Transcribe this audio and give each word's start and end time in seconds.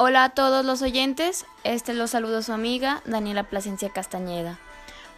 Hola 0.00 0.22
a 0.22 0.28
todos 0.28 0.64
los 0.64 0.80
oyentes, 0.82 1.44
este 1.64 1.92
los 1.92 2.12
saludo 2.12 2.40
su 2.42 2.52
amiga 2.52 3.02
Daniela 3.04 3.42
Plasencia 3.42 3.90
Castañeda. 3.90 4.56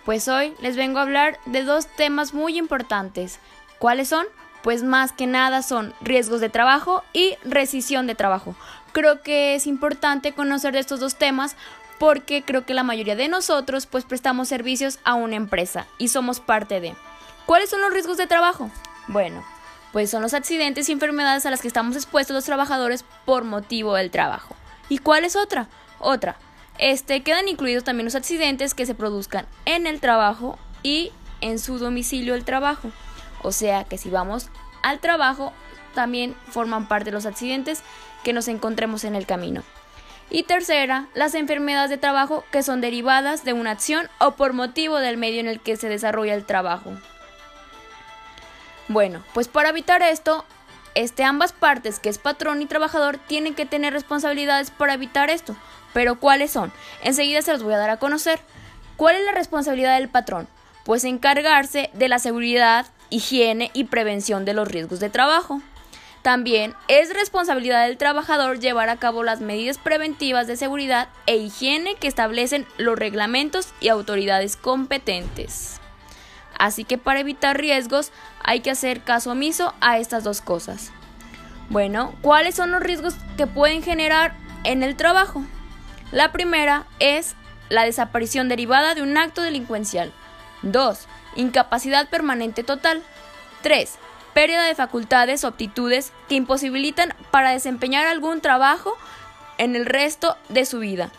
Pues 0.06 0.26
hoy 0.26 0.54
les 0.62 0.74
vengo 0.74 0.98
a 0.98 1.02
hablar 1.02 1.38
de 1.44 1.64
dos 1.64 1.86
temas 1.86 2.32
muy 2.32 2.56
importantes. 2.56 3.40
¿Cuáles 3.78 4.08
son? 4.08 4.24
Pues 4.62 4.82
más 4.82 5.12
que 5.12 5.26
nada 5.26 5.60
son 5.60 5.92
riesgos 6.00 6.40
de 6.40 6.48
trabajo 6.48 7.04
y 7.12 7.36
rescisión 7.44 8.06
de 8.06 8.14
trabajo. 8.14 8.54
Creo 8.92 9.20
que 9.20 9.54
es 9.54 9.66
importante 9.66 10.32
conocer 10.32 10.72
de 10.72 10.78
estos 10.78 10.98
dos 10.98 11.16
temas 11.16 11.56
porque 11.98 12.42
creo 12.42 12.64
que 12.64 12.72
la 12.72 12.82
mayoría 12.82 13.16
de 13.16 13.28
nosotros 13.28 13.84
pues 13.84 14.06
prestamos 14.06 14.48
servicios 14.48 14.98
a 15.04 15.12
una 15.12 15.36
empresa 15.36 15.88
y 15.98 16.08
somos 16.08 16.40
parte 16.40 16.80
de. 16.80 16.96
¿Cuáles 17.44 17.68
son 17.68 17.82
los 17.82 17.92
riesgos 17.92 18.16
de 18.16 18.26
trabajo? 18.26 18.70
Bueno, 19.08 19.44
pues 19.92 20.08
son 20.08 20.22
los 20.22 20.32
accidentes 20.32 20.88
y 20.88 20.92
enfermedades 20.92 21.44
a 21.44 21.50
las 21.50 21.60
que 21.60 21.68
estamos 21.68 21.96
expuestos 21.96 22.32
los 22.32 22.46
trabajadores 22.46 23.04
por 23.26 23.44
motivo 23.44 23.94
del 23.94 24.10
trabajo. 24.10 24.56
¿Y 24.90 24.98
cuál 24.98 25.24
es 25.24 25.36
otra? 25.36 25.68
Otra. 25.98 26.36
Este 26.76 27.22
quedan 27.22 27.48
incluidos 27.48 27.84
también 27.84 28.04
los 28.04 28.14
accidentes 28.14 28.74
que 28.74 28.84
se 28.84 28.94
produzcan 28.94 29.46
en 29.64 29.86
el 29.86 30.00
trabajo 30.00 30.58
y 30.82 31.12
en 31.40 31.58
su 31.58 31.78
domicilio 31.78 32.34
del 32.34 32.44
trabajo. 32.44 32.90
O 33.42 33.52
sea 33.52 33.84
que 33.84 33.96
si 33.96 34.10
vamos 34.10 34.50
al 34.82 34.98
trabajo, 34.98 35.52
también 35.94 36.34
forman 36.50 36.88
parte 36.88 37.12
los 37.12 37.24
accidentes 37.24 37.82
que 38.24 38.32
nos 38.32 38.48
encontremos 38.48 39.04
en 39.04 39.14
el 39.14 39.26
camino. 39.26 39.62
Y 40.28 40.44
tercera, 40.44 41.08
las 41.14 41.34
enfermedades 41.34 41.90
de 41.90 41.98
trabajo 41.98 42.44
que 42.50 42.62
son 42.62 42.80
derivadas 42.80 43.44
de 43.44 43.52
una 43.52 43.72
acción 43.72 44.08
o 44.18 44.32
por 44.32 44.52
motivo 44.52 44.98
del 44.98 45.16
medio 45.16 45.40
en 45.40 45.48
el 45.48 45.60
que 45.60 45.76
se 45.76 45.88
desarrolla 45.88 46.34
el 46.34 46.46
trabajo. 46.46 46.92
Bueno, 48.88 49.22
pues 49.34 49.48
para 49.48 49.68
evitar 49.68 50.02
esto, 50.02 50.44
este, 50.94 51.24
ambas 51.24 51.52
partes, 51.52 51.98
que 51.98 52.08
es 52.08 52.18
patrón 52.18 52.62
y 52.62 52.66
trabajador, 52.66 53.18
tienen 53.18 53.54
que 53.54 53.66
tener 53.66 53.92
responsabilidades 53.92 54.70
para 54.70 54.94
evitar 54.94 55.30
esto. 55.30 55.56
Pero 55.92 56.18
¿cuáles 56.18 56.50
son? 56.50 56.72
Enseguida 57.02 57.42
se 57.42 57.52
los 57.52 57.62
voy 57.62 57.74
a 57.74 57.78
dar 57.78 57.90
a 57.90 57.98
conocer. 57.98 58.40
¿Cuál 58.96 59.16
es 59.16 59.24
la 59.24 59.32
responsabilidad 59.32 59.96
del 59.96 60.08
patrón? 60.08 60.48
Pues 60.84 61.04
encargarse 61.04 61.90
de 61.94 62.08
la 62.08 62.18
seguridad, 62.18 62.86
higiene 63.10 63.70
y 63.74 63.84
prevención 63.84 64.44
de 64.44 64.54
los 64.54 64.68
riesgos 64.68 65.00
de 65.00 65.10
trabajo. 65.10 65.60
También 66.22 66.74
es 66.88 67.14
responsabilidad 67.14 67.86
del 67.86 67.96
trabajador 67.96 68.60
llevar 68.60 68.90
a 68.90 68.98
cabo 68.98 69.22
las 69.22 69.40
medidas 69.40 69.78
preventivas 69.78 70.46
de 70.46 70.56
seguridad 70.56 71.08
e 71.26 71.36
higiene 71.36 71.94
que 71.94 72.08
establecen 72.08 72.66
los 72.76 72.98
reglamentos 72.98 73.72
y 73.80 73.88
autoridades 73.88 74.56
competentes. 74.56 75.80
Así 76.60 76.84
que 76.84 76.98
para 76.98 77.20
evitar 77.20 77.58
riesgos 77.58 78.12
hay 78.44 78.60
que 78.60 78.70
hacer 78.70 79.00
caso 79.00 79.32
omiso 79.32 79.74
a 79.80 79.98
estas 79.98 80.24
dos 80.24 80.42
cosas. 80.42 80.92
Bueno, 81.70 82.14
¿cuáles 82.20 82.54
son 82.54 82.70
los 82.70 82.82
riesgos 82.82 83.14
que 83.38 83.46
pueden 83.46 83.82
generar 83.82 84.34
en 84.64 84.82
el 84.82 84.94
trabajo? 84.94 85.42
La 86.12 86.32
primera 86.32 86.84
es 86.98 87.34
la 87.70 87.84
desaparición 87.84 88.48
derivada 88.48 88.94
de 88.94 89.02
un 89.02 89.16
acto 89.16 89.40
delincuencial. 89.40 90.12
2. 90.62 91.06
Incapacidad 91.36 92.10
permanente 92.10 92.62
total. 92.62 93.02
3 93.62 93.98
pérdida 94.34 94.62
de 94.62 94.74
facultades 94.74 95.42
o 95.42 95.48
aptitudes 95.48 96.12
que 96.28 96.36
imposibilitan 96.36 97.14
para 97.32 97.50
desempeñar 97.50 98.06
algún 98.06 98.40
trabajo 98.40 98.96
en 99.58 99.74
el 99.74 99.86
resto 99.86 100.36
de 100.48 100.64
su 100.66 100.78
vida. 100.78 101.10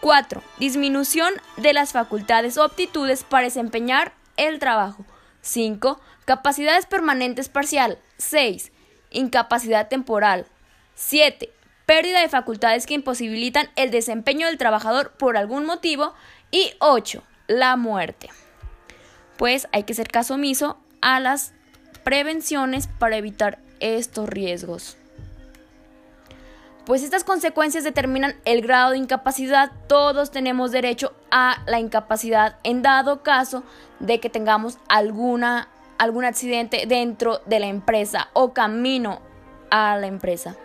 4. 0.00 0.42
Disminución 0.58 1.32
de 1.56 1.72
las 1.72 1.92
facultades 1.92 2.58
o 2.58 2.64
aptitudes 2.64 3.24
para 3.24 3.44
desempeñar 3.44 4.12
el 4.36 4.58
trabajo. 4.58 5.04
5. 5.42 6.00
Capacidades 6.24 6.86
permanentes 6.86 7.48
parcial. 7.48 7.98
6. 8.18 8.72
Incapacidad 9.10 9.88
temporal. 9.88 10.46
7. 10.94 11.52
Pérdida 11.86 12.20
de 12.20 12.28
facultades 12.28 12.86
que 12.86 12.94
imposibilitan 12.94 13.68
el 13.76 13.90
desempeño 13.90 14.46
del 14.46 14.58
trabajador 14.58 15.12
por 15.12 15.36
algún 15.36 15.66
motivo. 15.66 16.14
Y 16.50 16.72
8. 16.78 17.22
La 17.48 17.76
muerte. 17.76 18.30
Pues 19.36 19.68
hay 19.72 19.82
que 19.82 19.92
hacer 19.92 20.08
caso 20.08 20.34
omiso 20.34 20.78
a 21.00 21.18
las 21.18 21.52
prevenciones 22.04 22.86
para 22.86 23.16
evitar 23.16 23.58
estos 23.80 24.28
riesgos. 24.28 24.96
Pues 26.84 27.04
estas 27.04 27.22
consecuencias 27.22 27.84
determinan 27.84 28.34
el 28.44 28.60
grado 28.60 28.90
de 28.90 28.98
incapacidad. 28.98 29.70
Todos 29.86 30.32
tenemos 30.32 30.72
derecho 30.72 31.12
a 31.30 31.58
la 31.66 31.78
incapacidad 31.78 32.56
en 32.64 32.82
dado 32.82 33.22
caso 33.22 33.62
de 34.00 34.18
que 34.18 34.28
tengamos 34.28 34.78
alguna, 34.88 35.68
algún 35.98 36.24
accidente 36.24 36.86
dentro 36.86 37.40
de 37.46 37.60
la 37.60 37.66
empresa 37.66 38.30
o 38.32 38.52
camino 38.52 39.20
a 39.70 39.96
la 39.96 40.08
empresa. 40.08 40.56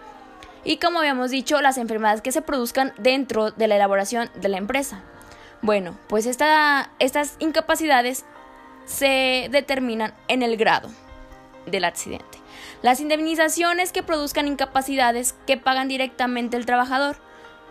Y 0.63 0.77
como 0.77 0.99
habíamos 0.99 1.29
dicho, 1.29 1.61
las 1.61 1.77
enfermedades 1.77 2.21
que 2.21 2.31
se 2.31 2.41
produzcan 2.41 2.93
dentro 2.97 3.51
de 3.51 3.67
la 3.67 3.75
elaboración 3.75 4.29
de 4.35 4.49
la 4.49 4.57
empresa. 4.57 5.03
Bueno, 5.61 5.97
pues 6.07 6.25
estas 6.25 7.35
incapacidades 7.39 8.25
se 8.85 9.49
determinan 9.51 10.13
en 10.27 10.41
el 10.41 10.57
grado 10.57 10.89
del 11.67 11.85
accidente. 11.85 12.39
Las 12.81 12.99
indemnizaciones 12.99 13.91
que 13.91 14.03
produzcan 14.03 14.47
incapacidades 14.47 15.35
que 15.47 15.57
pagan 15.57 15.87
directamente 15.87 16.57
el 16.57 16.65
trabajador. 16.65 17.17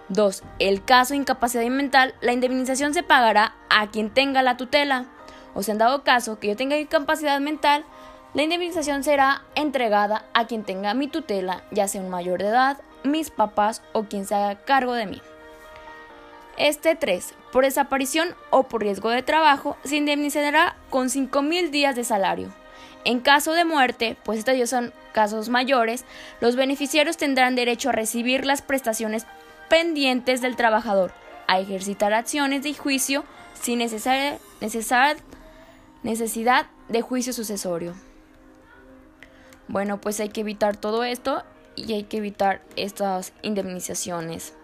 2. 0.08 0.42
El 0.58 0.84
caso 0.84 1.14
de 1.14 1.18
incapacidad 1.18 1.64
mental, 1.66 2.14
la 2.20 2.32
indemnización 2.32 2.92
se 2.92 3.02
pagará 3.02 3.54
a 3.70 3.88
quien 3.90 4.10
tenga 4.10 4.42
la 4.42 4.56
tutela. 4.56 5.06
O 5.54 5.62
sea, 5.62 5.72
en 5.72 5.78
dado 5.78 6.02
caso 6.02 6.38
que 6.38 6.48
yo 6.48 6.56
tenga 6.56 6.76
incapacidad 6.76 7.40
mental, 7.40 7.84
la 8.34 8.42
indemnización 8.42 9.04
será 9.04 9.44
entregada 9.54 10.26
a 10.34 10.46
quien 10.46 10.64
tenga 10.64 10.92
mi 10.94 11.08
tutela, 11.08 11.62
ya 11.70 11.88
sea 11.88 12.02
un 12.02 12.10
mayor 12.10 12.42
de 12.42 12.48
edad, 12.48 12.78
mis 13.04 13.30
papás 13.30 13.82
o 13.92 14.04
quien 14.04 14.26
se 14.26 14.34
haga 14.34 14.56
cargo 14.64 14.92
de 14.92 15.06
mí. 15.06 15.22
Este 16.58 16.96
3. 16.96 17.34
Por 17.52 17.64
desaparición 17.64 18.34
o 18.50 18.64
por 18.64 18.82
riesgo 18.82 19.10
de 19.10 19.22
trabajo, 19.22 19.76
se 19.84 19.96
indemnizará 19.96 20.76
con 20.90 21.08
5.000 21.08 21.70
días 21.70 21.94
de 21.96 22.04
salario. 22.04 22.52
En 23.04 23.20
caso 23.20 23.52
de 23.52 23.64
muerte, 23.64 24.16
pues 24.24 24.38
estos 24.38 24.68
son 24.68 24.92
casos 25.12 25.48
mayores, 25.48 26.04
los 26.40 26.56
beneficiarios 26.56 27.16
tendrán 27.16 27.54
derecho 27.54 27.88
a 27.88 27.92
recibir 27.92 28.44
las 28.44 28.62
prestaciones 28.62 29.26
pendientes 29.68 30.40
del 30.40 30.56
trabajador, 30.56 31.12
a 31.46 31.60
ejercitar 31.60 32.12
acciones 32.12 32.62
de 32.62 32.74
juicio 32.74 33.24
sin 33.60 33.78
necesidad 33.78 34.36
de 36.88 37.02
juicio 37.02 37.32
sucesorio. 37.32 37.94
Bueno, 39.68 40.00
pues 40.00 40.20
hay 40.20 40.28
que 40.28 40.42
evitar 40.42 40.76
todo 40.76 41.02
esto 41.04 41.42
y 41.74 41.92
hay 41.92 42.04
que 42.04 42.18
evitar 42.18 42.62
estas 42.76 43.32
indemnizaciones. 43.42 44.54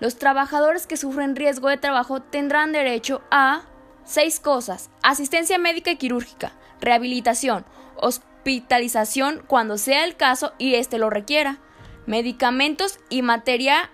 Los 0.00 0.16
trabajadores 0.16 0.86
que 0.86 0.96
sufren 0.96 1.36
riesgo 1.36 1.68
de 1.68 1.76
trabajo 1.76 2.20
tendrán 2.20 2.72
derecho 2.72 3.22
a 3.30 3.62
seis 4.04 4.40
cosas. 4.40 4.90
Asistencia 5.02 5.58
médica 5.58 5.90
y 5.90 5.96
quirúrgica, 5.96 6.52
rehabilitación, 6.80 7.64
hospitalización 7.96 9.42
cuando 9.46 9.78
sea 9.78 10.04
el 10.04 10.16
caso 10.16 10.52
y 10.58 10.74
éste 10.74 10.98
lo 10.98 11.10
requiera, 11.10 11.58
medicamentos 12.06 12.98
y 13.08 13.22
materia 13.22 13.90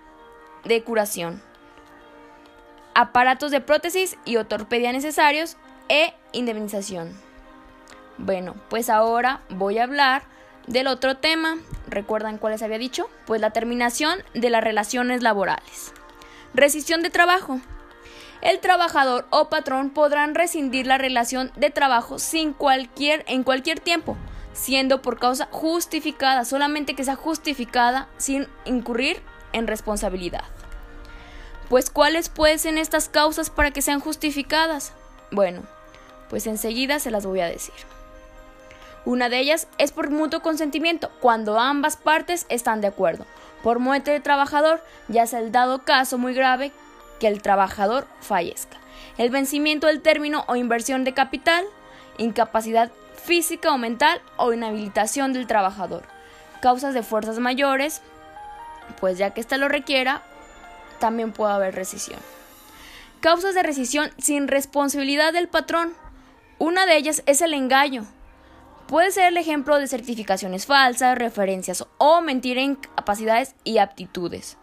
de 0.64 0.82
curación, 0.82 1.42
aparatos 2.94 3.50
de 3.50 3.60
prótesis 3.60 4.16
y 4.24 4.36
ortopedia 4.36 4.92
necesarios 4.92 5.56
e 5.88 6.14
indemnización. 6.32 7.12
Bueno, 8.18 8.54
pues 8.70 8.88
ahora 8.88 9.42
voy 9.50 9.78
a 9.78 9.84
hablar 9.84 10.22
del 10.66 10.86
otro 10.86 11.16
tema. 11.16 11.56
¿Recuerdan 11.88 12.38
cuáles 12.38 12.62
había 12.62 12.78
dicho? 12.78 13.08
Pues 13.26 13.40
la 13.40 13.50
terminación 13.50 14.20
de 14.34 14.50
las 14.50 14.64
relaciones 14.64 15.22
laborales. 15.22 15.92
Rescisión 16.54 17.02
de 17.02 17.10
trabajo. 17.10 17.60
El 18.42 18.60
trabajador 18.60 19.26
o 19.30 19.48
patrón 19.48 19.90
podrán 19.90 20.34
rescindir 20.34 20.86
la 20.86 20.98
relación 20.98 21.50
de 21.56 21.70
trabajo 21.70 22.18
sin 22.18 22.52
cualquier, 22.52 23.24
en 23.28 23.42
cualquier 23.42 23.80
tiempo, 23.80 24.16
siendo 24.52 25.02
por 25.02 25.18
causa 25.18 25.48
justificada, 25.50 26.44
solamente 26.44 26.94
que 26.94 27.04
sea 27.04 27.16
justificada 27.16 28.08
sin 28.18 28.46
incurrir 28.64 29.22
en 29.52 29.66
responsabilidad. 29.66 30.44
Pues 31.68 31.90
¿cuáles 31.90 32.28
pueden 32.28 32.58
ser 32.58 32.78
estas 32.78 33.08
causas 33.08 33.50
para 33.50 33.70
que 33.70 33.82
sean 33.82 34.00
justificadas? 34.00 34.92
Bueno, 35.32 35.62
pues 36.30 36.46
enseguida 36.46 36.98
se 36.98 37.10
las 37.10 37.26
voy 37.26 37.40
a 37.40 37.48
decir. 37.48 37.74
Una 39.04 39.28
de 39.28 39.38
ellas 39.38 39.66
es 39.78 39.92
por 39.92 40.10
mutuo 40.10 40.40
consentimiento, 40.42 41.10
cuando 41.20 41.58
ambas 41.58 41.96
partes 41.96 42.46
están 42.48 42.80
de 42.80 42.88
acuerdo. 42.88 43.24
Por 43.62 43.78
muerte 43.78 44.10
del 44.10 44.22
trabajador, 44.22 44.82
ya 45.08 45.26
sea 45.26 45.40
el 45.40 45.52
dado 45.52 45.84
caso 45.84 46.18
muy 46.18 46.34
grave 46.34 46.72
que 47.18 47.28
el 47.28 47.42
trabajador 47.42 48.06
fallezca. 48.20 48.76
El 49.18 49.30
vencimiento 49.30 49.86
del 49.86 50.02
término 50.02 50.44
o 50.48 50.56
inversión 50.56 51.04
de 51.04 51.14
capital, 51.14 51.64
incapacidad 52.18 52.90
física 53.14 53.72
o 53.72 53.78
mental 53.78 54.20
o 54.36 54.52
inhabilitación 54.52 55.32
del 55.32 55.46
trabajador. 55.46 56.04
Causas 56.60 56.94
de 56.94 57.02
fuerzas 57.02 57.38
mayores, 57.38 58.02
pues 59.00 59.18
ya 59.18 59.30
que 59.30 59.40
ésta 59.40 59.56
lo 59.56 59.68
requiera, 59.68 60.22
también 60.98 61.32
puede 61.32 61.52
haber 61.52 61.74
rescisión. 61.74 62.20
Causas 63.20 63.54
de 63.54 63.62
rescisión 63.62 64.10
sin 64.18 64.48
responsabilidad 64.48 65.32
del 65.32 65.48
patrón. 65.48 65.94
Una 66.58 66.86
de 66.86 66.96
ellas 66.96 67.22
es 67.26 67.40
el 67.40 67.54
engaño. 67.54 68.06
Puede 68.86 69.10
ser 69.10 69.24
el 69.24 69.36
ejemplo 69.36 69.78
de 69.78 69.88
certificaciones 69.88 70.66
falsas, 70.66 71.18
referencias 71.18 71.84
o 71.98 72.20
mentir 72.20 72.58
en 72.58 72.76
capacidades 72.76 73.54
y 73.64 73.78
aptitudes. 73.78 74.56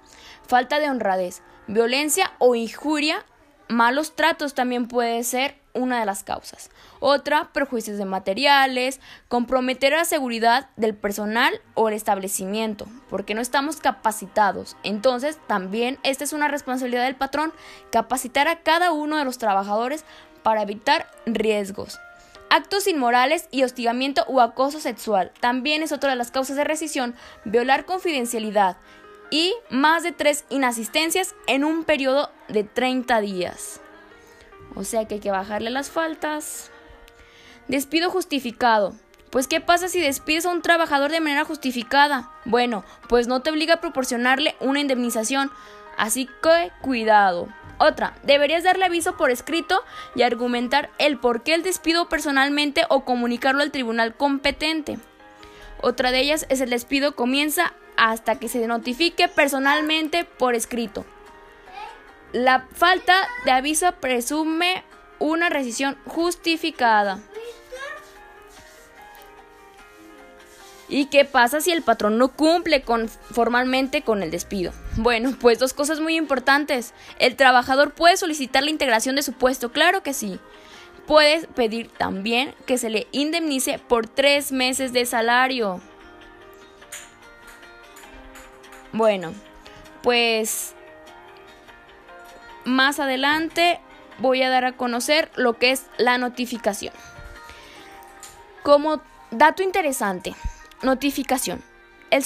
falta 0.47 0.79
de 0.79 0.89
honradez, 0.89 1.41
violencia 1.67 2.31
o 2.39 2.55
injuria, 2.55 3.25
malos 3.67 4.15
tratos 4.15 4.53
también 4.53 4.87
puede 4.87 5.23
ser 5.23 5.55
una 5.73 5.99
de 5.99 6.05
las 6.05 6.23
causas. 6.23 6.69
Otra, 6.99 7.51
perjuicios 7.51 7.97
de 7.97 8.05
materiales, 8.05 8.99
comprometer 9.27 9.93
la 9.93 10.05
seguridad 10.05 10.69
del 10.75 10.95
personal 10.95 11.59
o 11.73 11.89
el 11.89 11.95
establecimiento, 11.95 12.87
porque 13.09 13.33
no 13.33 13.41
estamos 13.41 13.77
capacitados. 13.77 14.77
Entonces, 14.83 15.39
también 15.47 15.99
esta 16.03 16.23
es 16.23 16.33
una 16.33 16.47
responsabilidad 16.47 17.05
del 17.05 17.15
patrón, 17.15 17.53
capacitar 17.91 18.47
a 18.47 18.61
cada 18.61 18.91
uno 18.91 19.17
de 19.17 19.25
los 19.25 19.37
trabajadores 19.37 20.05
para 20.43 20.61
evitar 20.61 21.09
riesgos. 21.25 21.99
Actos 22.49 22.87
inmorales 22.87 23.47
y 23.49 23.63
hostigamiento 23.63 24.25
o 24.27 24.39
acoso 24.39 24.79
sexual 24.79 25.31
también 25.39 25.81
es 25.81 25.91
otra 25.91 26.11
de 26.11 26.15
las 26.15 26.29
causas 26.29 26.55
de 26.55 26.63
rescisión, 26.63 27.15
violar 27.45 27.85
confidencialidad 27.85 28.77
y 29.33 29.55
más 29.71 30.03
de 30.03 30.11
tres 30.11 30.45
inasistencias 30.51 31.33
en 31.47 31.63
un 31.63 31.85
periodo 31.85 32.29
de 32.49 32.63
30 32.63 33.19
días. 33.19 33.81
O 34.75 34.83
sea 34.83 35.07
que 35.07 35.15
hay 35.15 35.21
que 35.21 35.31
bajarle 35.31 35.71
las 35.71 35.89
faltas. 35.89 36.69
Despido 37.67 38.11
justificado. 38.11 38.93
Pues 39.31 39.47
¿qué 39.47 39.59
pasa 39.59 39.89
si 39.89 39.99
despides 39.99 40.45
a 40.45 40.51
un 40.51 40.61
trabajador 40.61 41.09
de 41.09 41.19
manera 41.19 41.45
justificada? 41.45 42.31
Bueno, 42.45 42.85
pues 43.09 43.25
no 43.25 43.41
te 43.41 43.49
obliga 43.49 43.73
a 43.73 43.81
proporcionarle 43.81 44.55
una 44.59 44.81
indemnización. 44.81 45.49
Así 45.97 46.29
que 46.43 46.71
cuidado. 46.83 47.47
Otra, 47.79 48.15
deberías 48.21 48.63
darle 48.63 48.85
aviso 48.85 49.17
por 49.17 49.31
escrito 49.31 49.81
y 50.13 50.21
argumentar 50.21 50.91
el 50.99 51.17
por 51.17 51.41
qué 51.41 51.55
el 51.55 51.63
despido 51.63 52.07
personalmente 52.07 52.83
o 52.87 53.03
comunicarlo 53.03 53.63
al 53.63 53.71
tribunal 53.71 54.15
competente. 54.15 54.99
Otra 55.81 56.11
de 56.11 56.19
ellas 56.19 56.45
es 56.49 56.61
el 56.61 56.69
despido 56.69 57.15
comienza 57.15 57.73
hasta 57.97 58.39
que 58.39 58.49
se 58.49 58.65
notifique 58.67 59.27
personalmente 59.27 60.25
por 60.25 60.55
escrito. 60.55 61.05
La 62.31 62.67
falta 62.73 63.27
de 63.45 63.51
aviso 63.51 63.91
presume 63.99 64.83
una 65.19 65.49
rescisión 65.49 65.97
justificada. 66.05 67.19
¿Y 70.89 71.05
qué 71.05 71.25
pasa 71.25 71.61
si 71.61 71.71
el 71.71 71.81
patrón 71.81 72.17
no 72.17 72.27
cumple 72.29 72.83
formalmente 73.31 74.01
con 74.03 74.21
el 74.21 74.31
despido? 74.31 74.73
Bueno, 74.95 75.35
pues 75.39 75.57
dos 75.57 75.73
cosas 75.73 75.99
muy 75.99 76.15
importantes. 76.17 76.93
El 77.19 77.35
trabajador 77.35 77.93
puede 77.93 78.17
solicitar 78.17 78.63
la 78.63 78.69
integración 78.69 79.15
de 79.15 79.23
su 79.23 79.33
puesto, 79.33 79.71
claro 79.71 80.03
que 80.03 80.13
sí. 80.13 80.39
Puede 81.07 81.47
pedir 81.47 81.89
también 81.89 82.53
que 82.65 82.77
se 82.77 82.89
le 82.89 83.07
indemnice 83.11 83.79
por 83.79 84.07
tres 84.07 84.51
meses 84.51 84.93
de 84.93 85.05
salario. 85.05 85.81
Bueno, 88.93 89.33
pues 90.01 90.73
más 92.63 92.99
adelante 92.99 93.79
voy 94.19 94.43
a 94.43 94.49
dar 94.49 94.65
a 94.65 94.73
conocer 94.73 95.29
lo 95.35 95.53
que 95.53 95.71
es 95.71 95.87
la 95.97 96.17
notificación. 96.17 96.93
Como 98.63 99.01
dato 99.31 99.61
interesante, 99.61 100.33
Notificación. 100.83 101.63
El, 102.11 102.23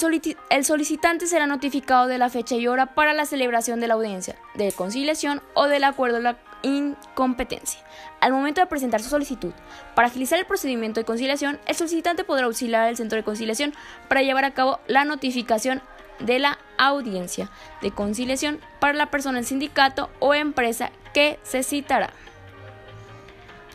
solicitante 0.64 1.28
será 1.28 1.46
notificado 1.46 2.08
de 2.08 2.18
la 2.18 2.28
fecha 2.28 2.56
y 2.56 2.66
hora 2.66 2.86
para 2.86 3.14
la 3.14 3.24
celebración 3.24 3.78
de 3.78 3.86
la 3.86 3.94
audiencia 3.94 4.34
de 4.54 4.72
conciliación 4.72 5.40
o 5.54 5.68
del 5.68 5.84
acuerdo 5.84 6.16
de 6.16 6.24
la 6.24 6.38
incompetencia. 6.62 7.80
Al 8.20 8.32
momento 8.32 8.60
de 8.60 8.66
presentar 8.66 9.00
su 9.00 9.10
solicitud, 9.10 9.52
para 9.94 10.08
agilizar 10.08 10.40
el 10.40 10.44
procedimiento 10.44 10.98
de 10.98 11.06
conciliación, 11.06 11.60
el 11.66 11.76
solicitante 11.76 12.24
podrá 12.24 12.46
auxiliar 12.46 12.82
al 12.82 12.96
centro 12.96 13.16
de 13.16 13.22
conciliación 13.22 13.72
para 14.08 14.22
llevar 14.22 14.44
a 14.44 14.54
cabo 14.54 14.80
la 14.88 15.04
notificación 15.04 15.80
de 16.20 16.38
la 16.38 16.58
audiencia 16.78 17.50
de 17.82 17.90
conciliación 17.90 18.60
para 18.80 18.94
la 18.94 19.10
persona, 19.10 19.38
el 19.38 19.46
sindicato 19.46 20.10
o 20.20 20.34
empresa 20.34 20.90
que 21.12 21.38
se 21.42 21.62
citará. 21.62 22.10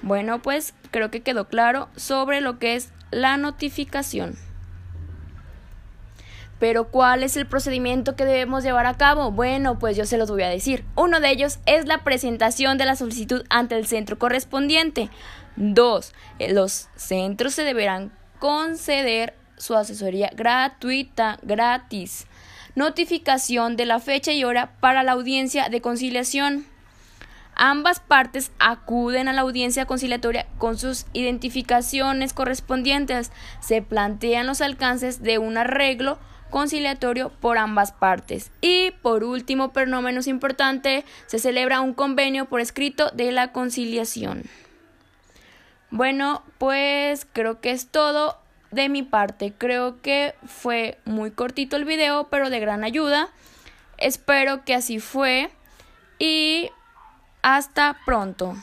Bueno, 0.01 0.41
pues 0.41 0.73
creo 0.91 1.09
que 1.09 1.21
quedó 1.21 1.47
claro 1.47 1.89
sobre 1.95 2.41
lo 2.41 2.59
que 2.59 2.75
es 2.75 2.91
la 3.11 3.37
notificación. 3.37 4.37
Pero 6.59 6.89
¿cuál 6.89 7.23
es 7.23 7.35
el 7.35 7.45
procedimiento 7.45 8.15
que 8.15 8.25
debemos 8.25 8.63
llevar 8.63 8.85
a 8.85 8.95
cabo? 8.95 9.31
Bueno, 9.31 9.79
pues 9.79 9.97
yo 9.97 10.05
se 10.05 10.17
los 10.17 10.29
voy 10.29 10.43
a 10.43 10.49
decir. 10.49 10.85
Uno 10.95 11.19
de 11.19 11.29
ellos 11.29 11.59
es 11.65 11.87
la 11.87 12.03
presentación 12.03 12.77
de 12.77 12.85
la 12.85 12.95
solicitud 12.95 13.43
ante 13.49 13.75
el 13.75 13.85
centro 13.85 14.17
correspondiente. 14.17 15.09
Dos, 15.55 16.13
eh, 16.39 16.53
los 16.53 16.87
centros 16.95 17.53
se 17.53 17.63
deberán 17.63 18.13
conceder 18.39 19.35
su 19.57 19.75
asesoría 19.75 20.31
gratuita, 20.35 21.37
gratis. 21.43 22.27
Notificación 22.75 23.75
de 23.75 23.85
la 23.85 23.99
fecha 23.99 24.31
y 24.31 24.43
hora 24.43 24.73
para 24.79 25.03
la 25.03 25.11
audiencia 25.11 25.69
de 25.69 25.81
conciliación. 25.81 26.65
Ambas 27.55 27.99
partes 27.99 28.51
acuden 28.57 29.27
a 29.27 29.33
la 29.33 29.41
audiencia 29.41 29.85
conciliatoria 29.85 30.47
con 30.57 30.77
sus 30.77 31.05
identificaciones 31.13 32.33
correspondientes. 32.33 33.31
Se 33.59 33.83
plantean 33.83 34.47
los 34.47 34.61
alcances 34.61 35.21
de 35.21 35.37
un 35.37 35.57
arreglo 35.57 36.17
conciliatorio 36.49 37.29
por 37.29 37.59
ambas 37.59 37.91
partes. 37.91 38.51
Y 38.61 38.91
por 39.03 39.23
último, 39.23 39.71
pero 39.71 39.87
no 39.87 40.01
menos 40.01 40.27
importante, 40.27 41.05
se 41.27 41.37
celebra 41.39 41.81
un 41.81 41.93
convenio 41.93 42.45
por 42.45 42.59
escrito 42.59 43.11
de 43.11 43.31
la 43.31 43.51
conciliación. 43.51 44.43
Bueno, 45.91 46.41
pues 46.57 47.27
creo 47.31 47.61
que 47.61 47.69
es 47.69 47.87
todo 47.87 48.42
de 48.73 48.89
mi 48.89 49.03
parte. 49.03 49.53
Creo 49.57 50.01
que 50.01 50.35
fue 50.45 50.99
muy 51.05 51.31
cortito 51.31 51.75
el 51.75 51.85
video, 51.85 52.27
pero 52.29 52.49
de 52.49 52.59
gran 52.59 52.83
ayuda. 52.83 53.29
Espero 53.97 54.65
que 54.65 54.75
así 54.75 54.99
fue. 54.99 55.49
Y 56.19 56.69
hasta 57.41 57.97
pronto. 58.05 58.55